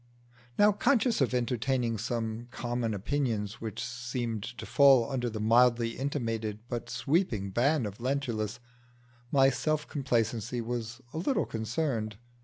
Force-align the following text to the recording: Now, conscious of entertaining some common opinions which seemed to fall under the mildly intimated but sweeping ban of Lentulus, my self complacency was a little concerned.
Now, 0.57 0.71
conscious 0.71 1.21
of 1.21 1.31
entertaining 1.31 1.99
some 1.99 2.47
common 2.49 2.95
opinions 2.95 3.61
which 3.61 3.85
seemed 3.85 4.41
to 4.57 4.65
fall 4.65 5.07
under 5.11 5.29
the 5.29 5.39
mildly 5.39 5.89
intimated 5.95 6.57
but 6.67 6.89
sweeping 6.89 7.51
ban 7.51 7.85
of 7.85 7.99
Lentulus, 7.99 8.59
my 9.31 9.51
self 9.51 9.87
complacency 9.87 10.59
was 10.59 11.01
a 11.13 11.19
little 11.19 11.45
concerned. 11.45 12.17